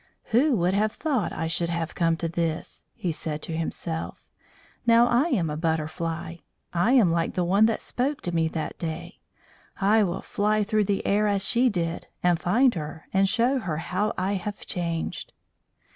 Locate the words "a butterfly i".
5.47-6.91